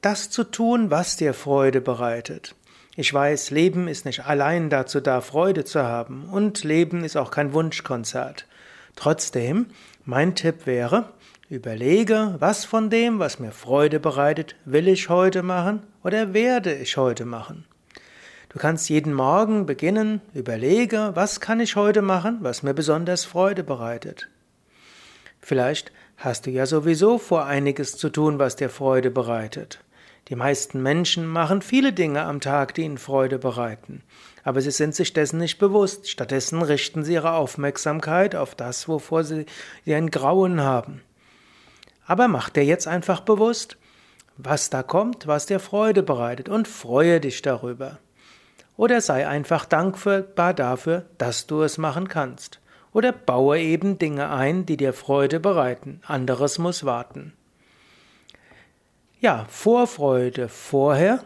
das 0.00 0.30
zu 0.30 0.44
tun, 0.44 0.90
was 0.90 1.16
dir 1.16 1.34
Freude 1.34 1.80
bereitet. 1.80 2.54
Ich 2.96 3.12
weiß, 3.12 3.50
Leben 3.50 3.88
ist 3.88 4.06
nicht 4.06 4.24
allein 4.24 4.70
dazu 4.70 5.00
da, 5.00 5.20
Freude 5.20 5.64
zu 5.66 5.82
haben, 5.82 6.30
und 6.30 6.64
Leben 6.64 7.04
ist 7.04 7.16
auch 7.16 7.30
kein 7.30 7.52
Wunschkonzert. 7.52 8.46
Trotzdem, 8.94 9.66
mein 10.06 10.34
Tipp 10.34 10.64
wäre, 10.64 11.10
überlege, 11.50 12.36
was 12.38 12.64
von 12.64 12.88
dem, 12.88 13.18
was 13.18 13.38
mir 13.38 13.52
Freude 13.52 14.00
bereitet, 14.00 14.56
will 14.64 14.88
ich 14.88 15.10
heute 15.10 15.42
machen 15.42 15.82
oder 16.02 16.32
werde 16.32 16.74
ich 16.74 16.96
heute 16.96 17.26
machen. 17.26 17.66
Du 18.56 18.62
kannst 18.62 18.88
jeden 18.88 19.12
Morgen 19.12 19.66
beginnen, 19.66 20.22
überlege, 20.32 21.10
was 21.12 21.40
kann 21.40 21.60
ich 21.60 21.76
heute 21.76 22.00
machen, 22.00 22.38
was 22.40 22.62
mir 22.62 22.72
besonders 22.72 23.26
Freude 23.26 23.62
bereitet. 23.62 24.30
Vielleicht 25.42 25.92
hast 26.16 26.46
du 26.46 26.50
ja 26.50 26.64
sowieso 26.64 27.18
vor, 27.18 27.44
einiges 27.44 27.98
zu 27.98 28.08
tun, 28.08 28.38
was 28.38 28.56
dir 28.56 28.70
Freude 28.70 29.10
bereitet. 29.10 29.84
Die 30.28 30.36
meisten 30.36 30.82
Menschen 30.82 31.26
machen 31.26 31.60
viele 31.60 31.92
Dinge 31.92 32.22
am 32.22 32.40
Tag, 32.40 32.72
die 32.72 32.84
ihnen 32.84 32.96
Freude 32.96 33.38
bereiten, 33.38 34.02
aber 34.42 34.62
sie 34.62 34.70
sind 34.70 34.94
sich 34.94 35.12
dessen 35.12 35.36
nicht 35.36 35.58
bewusst. 35.58 36.08
Stattdessen 36.08 36.62
richten 36.62 37.04
sie 37.04 37.12
ihre 37.12 37.32
Aufmerksamkeit 37.32 38.34
auf 38.34 38.54
das, 38.54 38.88
wovor 38.88 39.22
sie 39.22 39.44
ein 39.86 40.08
Grauen 40.08 40.62
haben. 40.62 41.02
Aber 42.06 42.26
mach 42.26 42.48
dir 42.48 42.64
jetzt 42.64 42.88
einfach 42.88 43.20
bewusst, 43.20 43.76
was 44.38 44.70
da 44.70 44.82
kommt, 44.82 45.26
was 45.26 45.44
dir 45.44 45.60
Freude 45.60 46.02
bereitet 46.02 46.48
und 46.48 46.66
freue 46.66 47.20
dich 47.20 47.42
darüber. 47.42 47.98
Oder 48.76 49.00
sei 49.00 49.26
einfach 49.26 49.64
dankbar 49.64 50.54
dafür, 50.54 51.06
dass 51.18 51.46
du 51.46 51.62
es 51.62 51.78
machen 51.78 52.08
kannst. 52.08 52.60
Oder 52.92 53.12
baue 53.12 53.58
eben 53.58 53.98
Dinge 53.98 54.30
ein, 54.30 54.66
die 54.66 54.76
dir 54.76 54.92
Freude 54.92 55.40
bereiten. 55.40 56.00
Anderes 56.06 56.58
muss 56.58 56.84
warten. 56.84 57.32
Ja, 59.20 59.46
Vorfreude 59.48 60.48
vorher, 60.48 61.24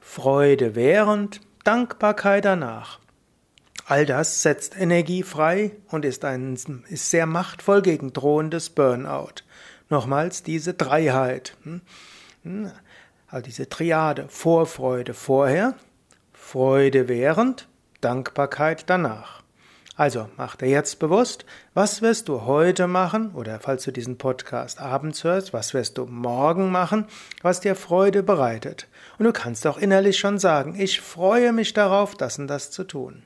Freude 0.00 0.74
während, 0.74 1.40
Dankbarkeit 1.64 2.44
danach. 2.44 2.98
All 3.86 4.06
das 4.06 4.42
setzt 4.42 4.76
Energie 4.76 5.22
frei 5.22 5.72
und 5.88 6.04
ist, 6.04 6.24
ein, 6.24 6.54
ist 6.88 7.10
sehr 7.10 7.26
machtvoll 7.26 7.82
gegen 7.82 8.12
drohendes 8.12 8.70
Burnout. 8.70 9.42
Nochmals 9.88 10.42
diese 10.42 10.74
Dreiheit. 10.74 11.56
Also 13.28 13.44
diese 13.44 13.68
Triade. 13.68 14.26
Vorfreude 14.28 15.14
vorher, 15.14 15.74
Freude 16.52 17.08
während, 17.08 17.66
Dankbarkeit 18.02 18.90
danach. 18.90 19.42
Also 19.96 20.28
mach 20.36 20.54
dir 20.54 20.68
jetzt 20.68 20.98
bewusst, 20.98 21.46
was 21.72 22.02
wirst 22.02 22.28
du 22.28 22.42
heute 22.42 22.86
machen 22.86 23.32
oder 23.32 23.58
falls 23.58 23.84
du 23.84 23.90
diesen 23.90 24.18
Podcast 24.18 24.78
abends 24.78 25.24
hörst, 25.24 25.54
was 25.54 25.72
wirst 25.72 25.96
du 25.96 26.04
morgen 26.04 26.70
machen, 26.70 27.06
was 27.40 27.60
dir 27.60 27.74
Freude 27.74 28.22
bereitet. 28.22 28.86
Und 29.18 29.24
du 29.24 29.32
kannst 29.32 29.66
auch 29.66 29.78
innerlich 29.78 30.18
schon 30.18 30.38
sagen, 30.38 30.78
ich 30.78 31.00
freue 31.00 31.54
mich 31.54 31.72
darauf, 31.72 32.16
das 32.16 32.38
und 32.38 32.48
das 32.48 32.70
zu 32.70 32.84
tun. 32.84 33.22